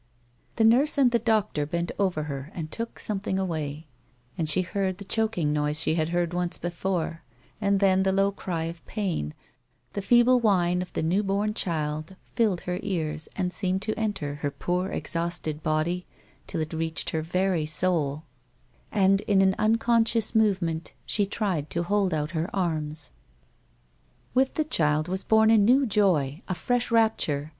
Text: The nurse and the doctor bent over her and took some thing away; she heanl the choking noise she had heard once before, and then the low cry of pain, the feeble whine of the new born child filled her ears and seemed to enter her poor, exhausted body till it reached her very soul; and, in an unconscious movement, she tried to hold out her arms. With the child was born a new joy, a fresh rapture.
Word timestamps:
The 0.55 0.63
nurse 0.63 0.97
and 0.97 1.11
the 1.11 1.19
doctor 1.19 1.67
bent 1.67 1.91
over 1.99 2.23
her 2.23 2.49
and 2.55 2.71
took 2.71 2.97
some 2.97 3.19
thing 3.19 3.37
away; 3.37 3.85
she 4.45 4.63
heanl 4.63 4.97
the 4.97 5.03
choking 5.05 5.53
noise 5.53 5.79
she 5.79 5.93
had 5.93 6.09
heard 6.09 6.33
once 6.33 6.57
before, 6.57 7.21
and 7.61 7.79
then 7.79 8.01
the 8.01 8.11
low 8.11 8.31
cry 8.31 8.63
of 8.63 8.83
pain, 8.87 9.35
the 9.93 10.01
feeble 10.01 10.39
whine 10.39 10.81
of 10.81 10.91
the 10.93 11.03
new 11.03 11.21
born 11.21 11.53
child 11.53 12.15
filled 12.33 12.61
her 12.61 12.79
ears 12.81 13.29
and 13.35 13.53
seemed 13.53 13.83
to 13.83 13.93
enter 13.93 14.33
her 14.41 14.49
poor, 14.49 14.87
exhausted 14.89 15.61
body 15.61 16.07
till 16.47 16.61
it 16.61 16.73
reached 16.73 17.11
her 17.11 17.21
very 17.21 17.67
soul; 17.67 18.23
and, 18.91 19.21
in 19.21 19.39
an 19.43 19.53
unconscious 19.59 20.33
movement, 20.33 20.93
she 21.05 21.27
tried 21.27 21.69
to 21.69 21.83
hold 21.83 22.11
out 22.11 22.31
her 22.31 22.49
arms. 22.55 23.11
With 24.33 24.55
the 24.55 24.63
child 24.65 25.07
was 25.07 25.23
born 25.23 25.51
a 25.51 25.59
new 25.59 25.85
joy, 25.85 26.41
a 26.47 26.55
fresh 26.55 26.89
rapture. 26.89 27.49